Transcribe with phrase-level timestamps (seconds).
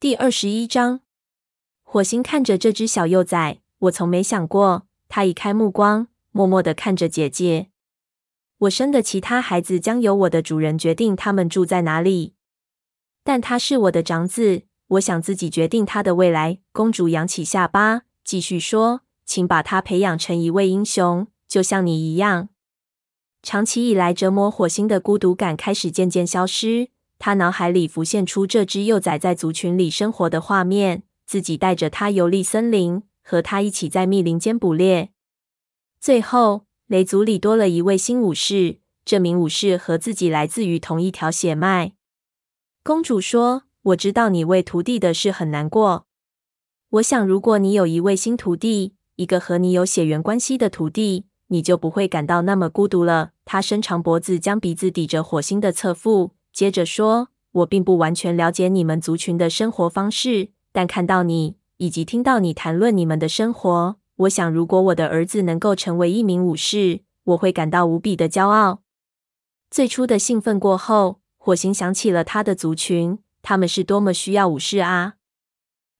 [0.00, 1.00] 第二十一章，
[1.82, 4.86] 火星看着这只小幼崽，我从没想过。
[5.10, 7.68] 他移开目光，默默地看着姐姐。
[8.60, 12.32] 我生的其他孩子将由我的主人决定他们住在哪里，
[13.22, 16.60] 但他是我的长子，我想自己决定他的未来。
[16.72, 22.48] 公主扬起下巴，继续说：“请把他培养成一位英雄，就像你一样。”
[23.44, 26.88] 长期以来折磨火星的孤独感开始渐渐消失。
[27.20, 35.10] 他脑海里浮现出这只幼崽在族群里生活的画面，自己带着它游历森林，和它一起在密林间捕猎。
[36.00, 41.92] 最后，雷族里多了一位新武士，这名武士和自己来自于同一条血脉。
[42.82, 46.06] 公主说：“我知道你为徒弟的事很难过。
[46.88, 56.30] 我想，如果你有一位新徒弟，一个和你有血缘关系的徒弟，你就不会感到那么孤独了。”他伸长脖子，将鼻子抵着火星的侧腹。
[56.52, 68.82] 接着说：“我并不完全了解你们族群的生活方式，但看到你以及听到你谈论你们的生活，我想，如果我的儿子能够成为一名武士，我会感到无比的骄傲。”
[69.70, 75.14] 最初的兴奋过后，火星想起了他的族群，他们是多么需要武士啊！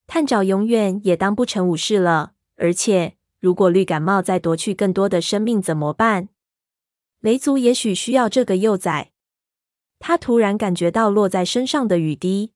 [0.06, 6.28] 探长永远也当不成武士了，而且，如果绿感冒再夺去更多的生命怎么办？
[7.20, 9.09] 雷族也许需要这个幼崽。
[10.00, 12.52] 他突然感觉到落在身上的雨滴。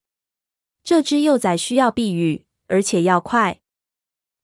[0.82, 3.60] 这只幼崽需要避雨，而且要快。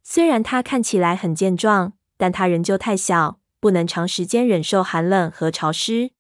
[0.05, 6.13] 虽然它看起来很健壮，但它仍旧太小，不能长时间忍受寒冷和潮湿。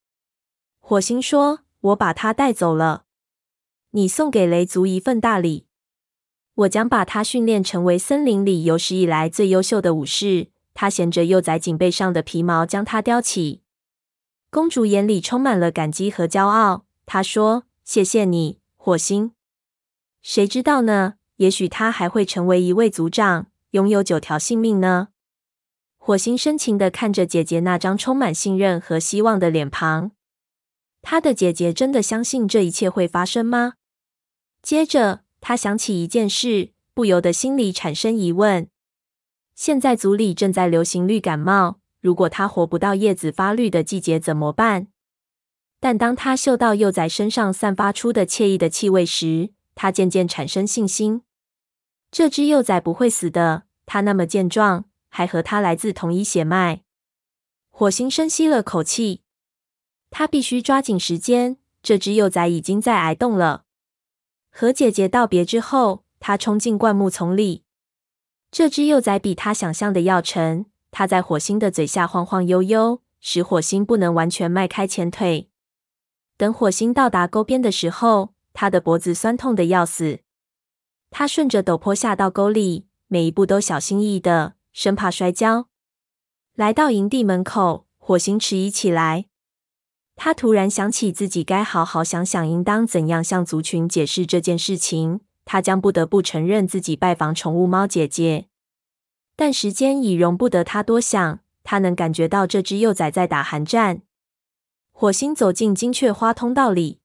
[0.80, 3.04] 火星说：“我把它带走了。
[3.92, 5.66] 你送给雷族一份大礼。
[6.54, 13.60] 我将把它训练成为森林里有史以来最优秀的武士。”他衔着幼崽颈背上的皮毛，将它叼起。
[14.50, 16.84] 公主眼里充满了感激和骄傲。
[17.06, 19.32] 她说：“谢谢你，火星。
[20.22, 21.14] 谁知道呢？
[21.36, 25.08] 也许他还会成为一位族长，拥有九条性命呢。”
[25.96, 30.10] 火星深情地看着姐姐那张充满信任和希望的脸庞。
[31.00, 33.75] 她的姐姐真的相信这一切会发生吗？
[34.62, 38.69] 接着，她想起一件事，不由得心里产生疑问：
[39.54, 41.78] 现在族里正在流行绿感冒。
[42.00, 44.88] 如果它活不到叶子发绿的季节怎么办？
[45.78, 51.22] 但当他嗅到幼崽身上散发出的惬意的气味时，他渐渐产生信心。
[52.11, 56.83] 这只幼崽不会死的，它那么健壮，还和它来自同一血脉。
[57.71, 59.22] 火星深吸了口气，
[60.11, 61.56] 他必须抓紧时间。
[61.82, 63.65] 这只幼崽已经在挨冻了。
[64.50, 67.65] 和姐姐道别之后，他冲进灌木丛里。
[68.50, 70.67] 这只幼崽比他想象的要沉。
[70.90, 75.48] 它在火星的嘴下晃晃悠悠，使火星不能完全迈开前腿。
[76.36, 80.20] 等火星到达沟边的时候，他的脖子酸痛的要死。
[81.10, 85.68] 他顺着陡坡下到沟里，每一步都小心翼翼的，生怕摔跤。
[86.54, 89.26] 来到营地门口，火星迟疑起来。
[90.16, 95.20] 他突然想起自己该好好想想应当怎样向族群解释这件事情。
[95.46, 98.50] 他将不得不承认自己拜访宠物猫姐姐。
[99.40, 104.02] 但时间已容不得他多想，他能感觉到这只幼崽在打寒战。
[104.92, 107.00] 火星走进金雀花通道里，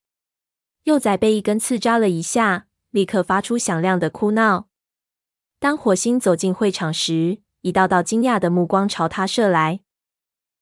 [0.84, 4.68] 幼崽被一根刺扎了一下，立刻发出响亮的哭闹。
[5.60, 9.80] 当火星走进会场时，一道道惊讶的目光朝他射来。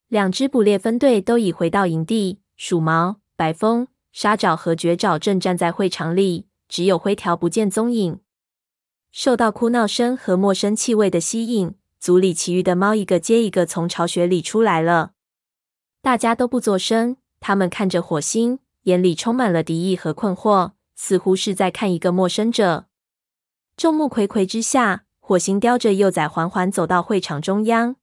[0.08, 8.20] 两支捕猎分队都已回到营地，鼠毛、白风、沙爪和绝爪正站在会场里，只有灰条不见踪影。
[9.14, 15.12] 受到哭闹声和陌生气味的吸引，族里其余的猫一个接一个从巢穴里出来了。
[16.02, 22.88] 大家都不作声，他们看着火星，眼里充满了敌意和困惑，似乎是在看一个陌生者。
[23.78, 27.98] 众目睽睽之下，火星叼着幼崽缓缓走到会场中央。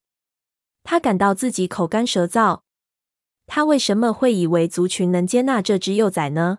[0.85, 2.61] 他感到自己口干舌燥。
[3.49, 6.59] 他为什么会以为族群能接纳这只幼崽呢？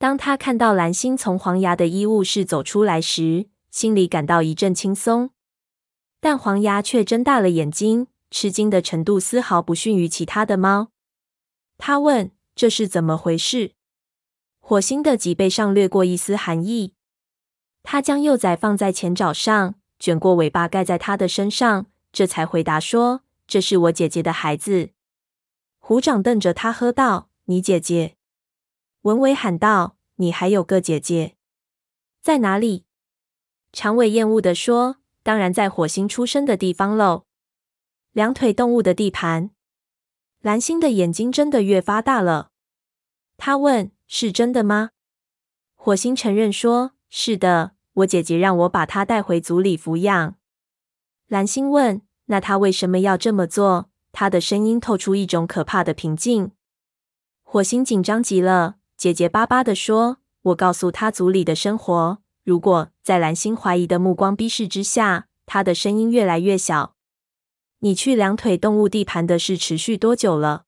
[0.00, 5.28] 当他看到蓝星从黄牙的医务室走出来时，心里感到一阵轻松。
[6.20, 10.88] 但黄牙却睁大了眼睛，吃惊的程度丝毫不逊于其他的猫。
[11.76, 13.72] 他问：“这是怎么回事？”
[14.58, 16.94] 火星的脊背上掠过一丝寒意。
[17.82, 24.92] 他将幼崽放在前爪上，卷过尾巴盖在他的身上，这才回答说：“这是我姐姐的孩子。”
[25.78, 28.16] 虎掌瞪着他喝道：“你姐姐？”
[29.02, 31.36] 文伟喊道：“你还有个姐姐，
[32.20, 32.84] 在哪里？”
[33.72, 37.24] 长尾厌恶地说：“当然在火星出生的地方喽，
[38.12, 39.52] 两腿动物的地盘。”
[40.42, 42.50] 蓝星的眼睛真的越发大了。
[43.38, 44.90] 他问：“是真的吗？”
[45.76, 50.36] 火星承认说：“是的，我姐姐让我把它带回族里抚养。
[51.26, 56.50] 蓝星问：“那他为什么要这么做？”他的声音透出一种可怕的平静。
[57.42, 60.18] 火星紧张极了，结结巴巴地说
[60.52, 66.96] ：“我告诉他族里的生活。”如果在蓝星怀疑的目光逼视之下，他的声音越来越小。
[67.78, 70.66] 你去两腿动物地盘的事持续多久了？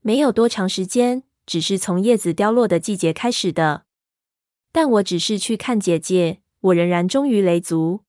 [0.00, 3.82] 没有多长时间，只是从叶子凋落的季节开始的。
[4.70, 8.04] 但我只是去看姐姐，我仍然忠于雷族。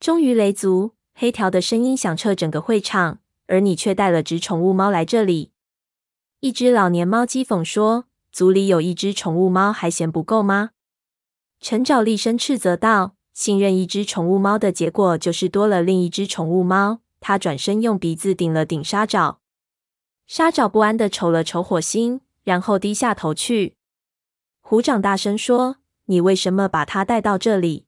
[0.00, 5.52] 忠于雷族，黑条的声音响彻整个会场，而你却带了只宠物猫来这里。
[6.40, 10.70] 一只老年猫讥讽说：“族里有一只宠物猫还嫌不够吗？”
[11.60, 19.40] 陈爪厉声斥责道：“信任一只宠物猫的结果，就是多了另一只宠物猫。”他转身用鼻子顶了顶沙爪，
[20.28, 23.74] 沙爪不安地瞅了瞅火星，然后低下头去。
[24.60, 27.86] 虎掌大声说：“你为什么把他带到这里？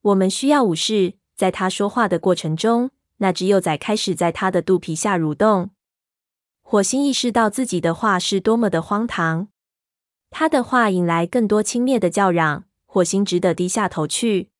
[0.00, 5.70] 我们需要武士。”在他说话的过程中，那只幼崽开始在他的肚皮下蠕动。
[6.68, 9.46] 火星意识到自己的话是多么的荒唐，
[10.30, 12.64] 他的话引来更多轻蔑的叫嚷。
[12.86, 14.50] 火星只得低下头去，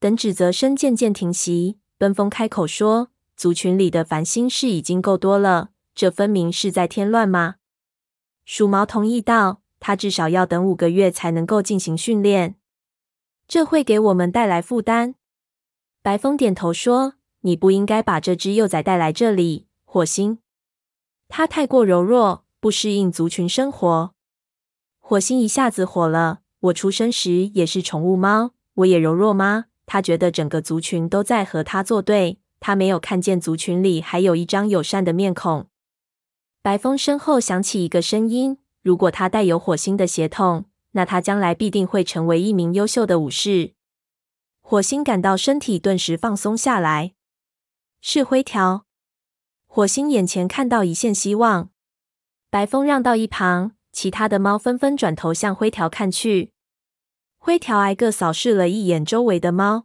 [0.00, 1.76] 等指责声渐渐停息。
[1.98, 7.56] 奔风开口说：“族群里的烦心事已经够多了，这分明是在添乱吗？”
[8.46, 12.54] 鼠毛同意道：“他至少要等五个月才能够进行训练，
[13.46, 15.16] 这会给我们带来负担。”
[16.00, 20.38] 白风点头说：“你不应该把这只幼崽带来这里，火星。
[21.28, 24.14] 它太过柔弱，不适应族群生活。”
[24.98, 35.68] 火星一下子火了：“我出生时也是宠物猫，我也柔弱吗？”他觉得整个族群都在和他作对，他没有看见族群里还有一张友善的面孔。
[36.60, 43.72] 白风身后响起一个声音：“如果他带有火星的血统，那他将来必定会成为一名优秀的武士。”
[44.60, 47.14] 火星感到身体顿时放松下来。
[48.02, 48.87] 是灰条。
[49.78, 51.70] 火星眼前看到一线希望。
[52.50, 56.50] 白风让到一旁，其他的猫纷纷转头向灰条看去。
[57.36, 59.84] 灰条挨个扫视了一眼周围的猫，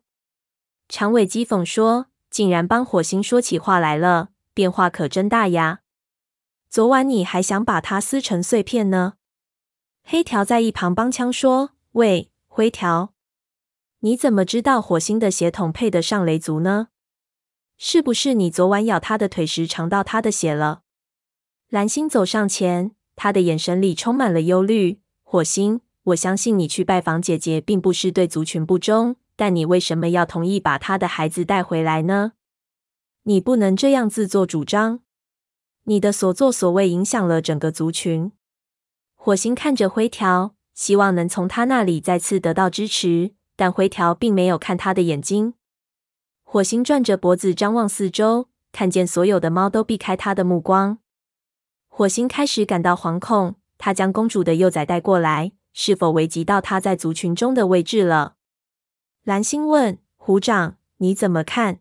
[0.90, 5.81] 长尾讥讽说：“竟然帮火星说起话来了，变化可真大呀！
[6.72, 9.13] 昨晚你还想把它撕成碎片呢。”
[10.04, 13.13] 黑条在一旁帮腔说：“喂，灰条，
[14.00, 16.88] 你怎么知道火星的血统配得上雷族呢？
[17.85, 20.83] 是不是你昨晚咬他的腿时尝到他的血了？”
[21.68, 25.01] 蓝星走上前，他的眼神里充满了忧虑。
[25.21, 25.81] 火星。
[26.03, 32.33] 我相信你去拜访姐姐，并不是对族群不忠，但你为什么要同意把他的孩子带回来呢？
[33.24, 35.01] 你不能这样自作主张。
[35.83, 38.31] 你的所作所为影响了整个族群。
[39.13, 45.56] 火星看着灰条，希望能从他那里再次得到支持，但灰条并没有看他的眼睛。
[46.53, 51.00] 火星转着脖子张望四周，看见所有的猫都避开他的目光。
[51.88, 55.53] 火星开始感到惶恐，他将公主的幼崽带过来。
[55.73, 58.35] 是否危及到他在族群中的位置了？
[59.23, 61.79] 蓝星问虎掌：“你怎么看？”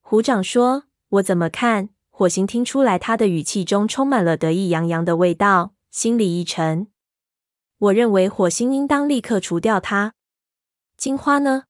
[0.00, 0.84] 虎掌说
[1.18, 6.86] ：“我怎么看？”火星听出来他的语气中充满了得意洋洋的味道，心里一沉。
[7.78, 10.14] 我认为火星应当立刻除掉他。
[10.96, 11.64] 金花呢？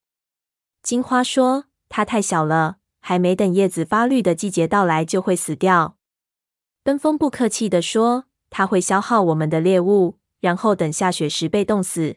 [0.82, 5.99] 金花说：“它太小了，还没等叶子发绿的季节到来就会死掉。”
[6.82, 12.17] 奔风不客气地说：“它会消耗我们的猎物。”然后等下雪时被冻死。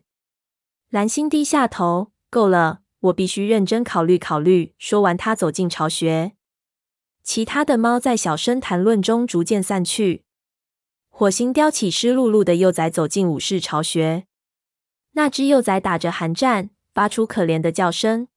[0.90, 4.74] 蓝星低下头，够了，我必须认真考虑考虑。
[4.78, 6.32] 说完，他走进巢穴。
[7.22, 10.24] 其他的猫在小声谈论中逐渐散去。
[11.10, 14.26] 火星叼起湿漉漉的幼崽，走进武士巢穴。
[15.12, 18.30] 那只幼崽打着寒战，发出可怜的叫声。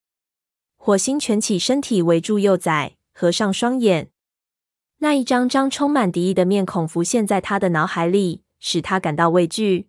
[0.87, 4.13] 火星蜷起身体围住幼崽，合上双眼。
[4.99, 8.45] 那一张张充满敌意的面孔浮现在他的脑海里。
[8.61, 9.89] 使他感到畏惧。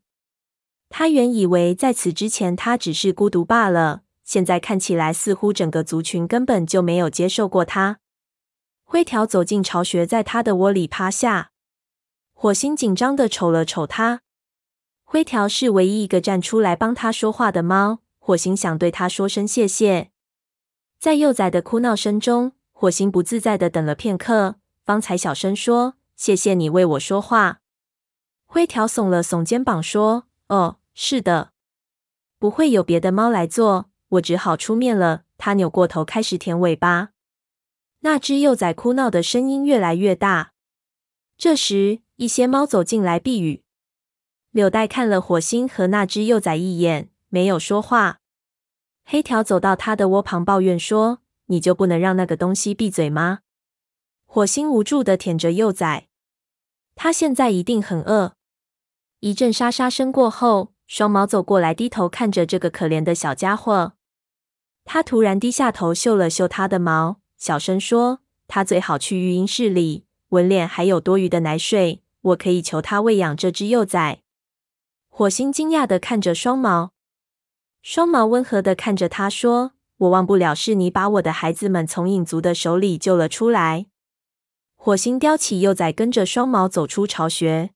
[0.89, 7.99] 他原以为在此之前他只是孤独罢了，现在看起来似乎整个族群根本就没有接受过他。
[8.83, 11.51] 灰条走进巢穴，在他的窝里趴下。
[12.33, 14.21] 火星紧张地瞅了瞅他。
[15.03, 17.99] 灰条是唯一一个站出来帮他说话的猫。
[18.17, 20.09] 火星想对他说声谢谢。
[20.99, 27.61] 在幼崽的哭闹声中，火星不自在地等了片刻，方才小声说：“谢谢你为我说话。”
[28.45, 31.51] 灰条耸了耸肩膀，说：“哦，是的，
[32.39, 37.09] 不会有别的猫来做，我只好出面了。”他扭过头，开始舔尾巴。
[37.99, 40.53] 那只幼崽哭闹的声音越来越大。
[41.37, 43.63] 这时，一些猫走进来避雨。
[44.49, 48.19] 柳带看了火星和那只幼崽一眼，没有说话。
[49.09, 53.39] 黑条走到他的窝旁，抱怨说：“你就不能让那个东西闭嘴吗？”
[54.27, 56.09] 火星无助的舔着幼崽，
[56.93, 58.33] 他现在一定很饿。
[59.21, 63.93] 一阵沙沙声过后，双毛走过来，低头看着这个可怜的小家伙。
[64.83, 70.03] 他突然低下头嗅了嗅他的毛，小声说：“他最好去育婴室里。
[70.31, 74.23] 闻脸还有多余的奶水，我可以求他喂养这只幼崽。”
[75.07, 76.91] 火星惊讶的看着双毛，
[77.89, 83.85] 双毛温和的看着他说：“我忘不了是你把我的孩子们从影族的手里救了出来。”
[84.75, 87.69] 火星叼起幼崽，跟着双毛走出巢穴。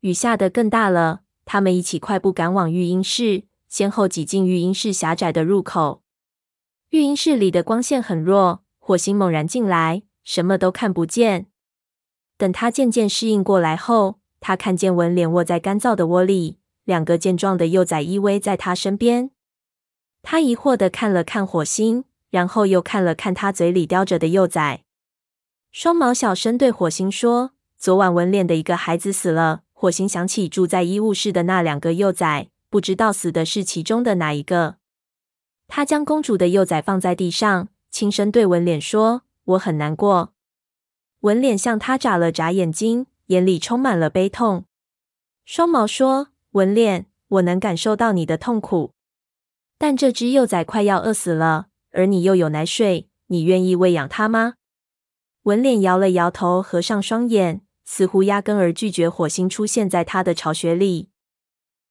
[0.00, 6.00] 雨下得更大了，他们一起快步赶往育婴室，先后挤进育婴室狭窄的入口。
[6.88, 11.48] 育婴室里的光线很弱，火星猛然进来，什么都看不见。
[12.38, 16.56] 等他渐渐适应过来后，他看见文脸卧在干燥的窝里，
[16.88, 19.30] 两个健壮的幼崽依偎在他身边。
[20.22, 24.84] 他疑惑地看了看火星，然后又看了看他嘴里叼着的幼崽。
[25.70, 34.76] 双毛小声对火星说：“昨晚纹脸的一个孩子死了。”火星想起住在医务室的那两个幼崽，不知道死的是其中的哪一个。
[35.66, 40.32] 他将公主的幼崽放在地上，轻声对纹脸说：“我很难过。”
[41.20, 44.64] 纹脸向他眨了眨眼睛，眼里充满了悲痛。
[45.44, 48.92] 双毛说：“文脸，我能感受到你的痛苦，
[49.78, 54.54] 但这只幼崽快要饿死了，而你又有奶水，你愿意喂养它吗？”
[55.44, 57.60] 文脸摇了摇头，合上双眼。
[57.90, 61.08] 似乎压根儿拒绝火星出现在他的巢穴里。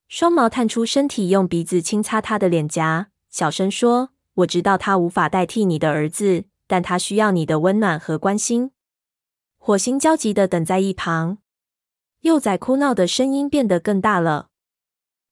[0.08, 8.70] 双毛探出身体，用鼻子轻擦他的脸颊，小声说：“我知道他无法代替你的儿子，但他需要你的温暖和关心。”
[9.58, 11.40] 火星焦急的等在一旁。
[12.22, 14.50] 幼崽哭闹的声音变得更大了。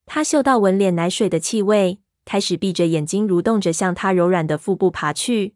[0.06, 5.56] 他嗅到文脸奶水的气味，开始闭着眼睛蠕动着向他柔软的腹部爬去。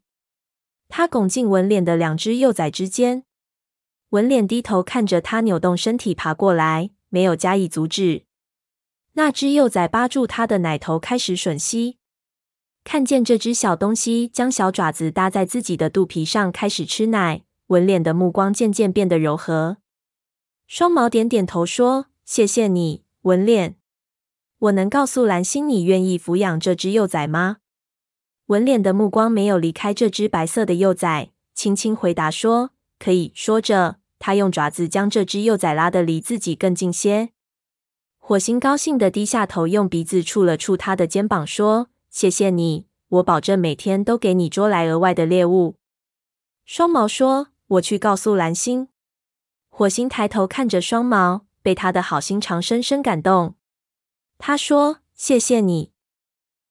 [0.88, 3.24] 他拱进文脸的两只幼崽之间。
[4.10, 8.24] 文脸低头看着他扭动身体爬过来，没有加以阻止。
[9.14, 11.98] 那只幼崽扒住他的奶头，开始吮吸。
[12.84, 17.44] 看见这只小东西将小爪子搭在自己的肚皮上，开始吃奶。
[17.68, 19.78] 文脸的目光渐渐变得柔和。
[20.66, 23.79] 双毛点点头说：“谢谢你，文脸。
[24.60, 27.58] 我能告诉蓝星，你愿意抚养这只幼崽吗？”
[28.48, 33.98] 文脸的目光没有离开这只白色的幼崽，轻轻回答说：“可以。”说着。
[34.22, 37.30] 他用爪子将这只幼崽拉得离自己更近些。
[38.18, 45.78] 火星高兴地低下头，用鼻子触了触他的肩膀，说：“谢谢你，我保证每天都给你捉来额外的猎物。”
[46.66, 48.90] 双毛说：“我去告诉蓝星。”
[49.72, 53.56] 火星抬头看着双毛，被他的好心肠深深感动。
[54.40, 55.92] 他说：“谢谢你，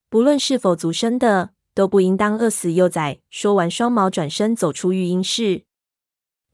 [0.08, 5.64] 不论是否族生的，都不应当饿死幼崽。”说完，双毛转身走出育婴室。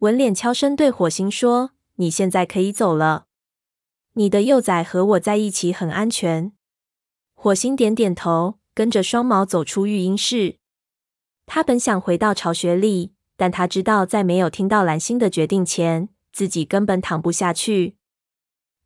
[0.00, 3.26] 文脸悄声对火星说：“你现在可以走了，
[4.14, 6.52] 你的幼崽和我在一起很安全。”
[7.32, 10.56] 火星点点头，跟着双毛走出育婴室。
[11.46, 17.96] 他本想回到巢穴里，但他知道在没有听到蓝星的决定前，自己根本躺不下去。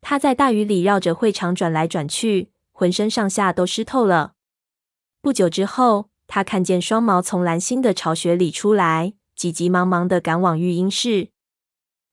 [0.01, 4.33] 他在大雨里绕着会场转来转去，浑身上下都湿透了。
[5.21, 9.13] 不久之后，他看见双毛从蓝星的巢穴里出来。
[9.35, 11.29] 急急忙忙地赶往育婴室，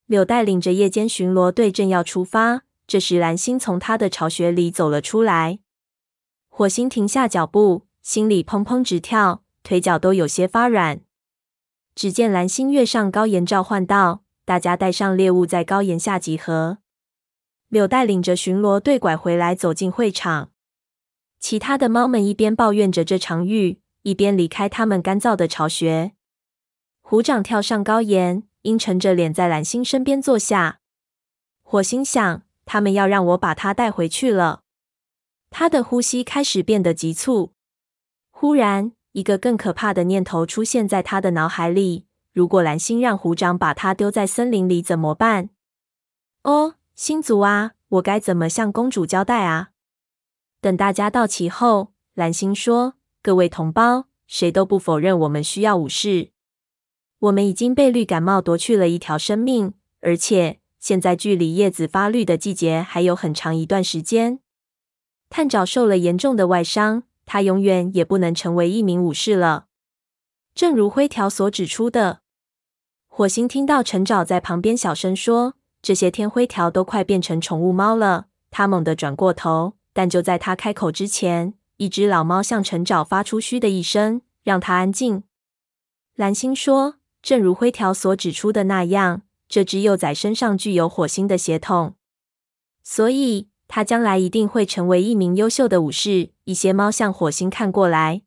[0.06, 2.62] 柳带领着夜间巡逻队正要出发。
[2.86, 5.58] 这时，蓝星从他的巢穴里走了出来。
[6.48, 11.00] 火星停下脚步，心里砰砰直跳，腿脚都有些发软。
[11.96, 16.78] 只见蓝星跃上高岩，召唤道：“大家带上猎物，在高岩下集合。”
[17.68, 20.50] 柳带领着巡逻队拐回来，走进会场。
[21.38, 26.12] 其他的猫们一边抱怨着这场雨，一边离开他们干燥的巢穴。
[27.02, 30.80] 虎掌跳上高岩，阴沉着脸在蓝星身边坐下。
[31.62, 34.62] 火星想，他们要让我把他带回去了。
[35.50, 37.52] 他的呼吸开始变得急促。
[38.30, 45.50] 忽然，一个更可怕的念头出现在他的脑海里：如果蓝星让虎掌把他丢在森林里，怎么办？
[46.42, 49.68] 哦，星族啊，我该怎么向公主交代啊？
[50.62, 56.30] 等大家到齐后，蓝星说：“各位同胞，谁都不否认我们需要武士。”
[57.20, 64.40] 我们已经被绿感冒夺去了一条生命，而且现在距离叶子发绿的季节还有很长一段时间。
[65.28, 69.66] 探长受了严重的外伤，他永远也不能成为一名武士了。
[70.54, 72.20] 正如灰条所指出的，
[73.06, 85.22] 火星听到陈爪在旁边小声说：“这些天灰条都快变成宠物猫了。”他猛地转过头，但就在他开口之前，一只老猫向陈爪发出“嘘”的一声，让它安静。
[86.16, 91.94] 蓝星说：“正如灰条所指出的那样，这只幼崽身上具有火星的血统，
[92.82, 98.22] 所以它将来一定会成为一名优秀的武士。”一些猫向火星看过来。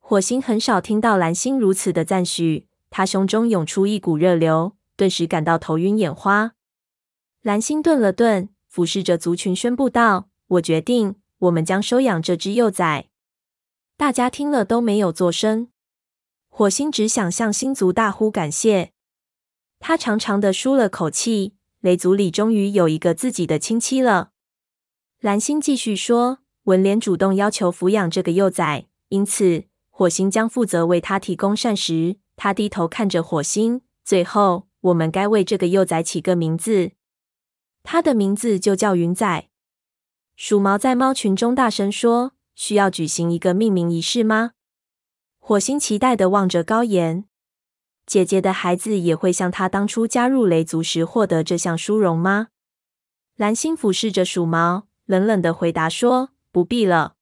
[0.00, 6.54] 火星很少听到蓝星如此的赞许，他胸中涌出一股热流，顿时感到头晕眼花。
[7.44, 13.10] 蓝星顿了顿，俯视着族群，宣布道：“我决定，我们将收养这只幼崽。”
[13.98, 15.68] 大家听了都没有作声。
[16.48, 18.92] 火星只想向星族大呼感谢。
[19.78, 24.30] 他长长的舒了口气，雷族里终于有一个自己的亲戚了。
[25.20, 36.92] 蓝星继续说：“文联主动要求抚养这个幼崽，因此火星将负责为他提供膳食。”他低头看着火星，最后，我们该为这个幼崽起个名字。
[37.84, 39.48] 他的名字就叫云仔。
[40.34, 44.52] 鼠毛在猫群中大声说：“需要举行一个命名仪式吗？”
[45.38, 47.26] 火星期待的望着高岩。
[48.06, 52.48] 姐姐的孩子也会像他当初加入雷族时获得这项殊荣吗？
[53.36, 57.14] 蓝星俯视着鼠毛，冷冷的回答说：“不必了。”